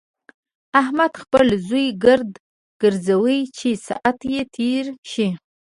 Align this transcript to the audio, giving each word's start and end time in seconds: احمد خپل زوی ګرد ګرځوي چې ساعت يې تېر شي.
احمد 0.81 1.11
خپل 1.21 1.47
زوی 1.67 1.87
ګرد 2.03 2.31
ګرځوي 2.81 3.39
چې 3.57 3.69
ساعت 3.87 4.19
يې 4.33 4.41
تېر 4.55 4.85
شي. 5.11 5.27